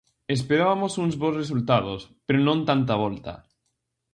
[0.35, 3.33] Esperabamos uns bos resultados, pero non tanta volta.